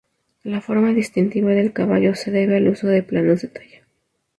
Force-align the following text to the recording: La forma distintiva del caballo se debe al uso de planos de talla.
La 0.41 0.61
forma 0.61 0.93
distintiva 0.93 1.51
del 1.51 1.73
caballo 1.73 2.15
se 2.15 2.31
debe 2.31 2.57
al 2.57 2.69
uso 2.69 2.87
de 2.87 3.03
planos 3.03 3.43
de 3.43 3.49
talla. 3.49 3.83